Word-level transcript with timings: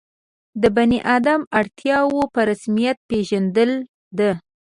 د 0.61 0.63
بني 0.75 0.99
آدم 1.15 1.39
اړتیاوو 1.59 2.21
په 2.33 2.39
رسمیت 2.49 2.97
پېژندل 3.09 3.71
ده. 4.17 4.31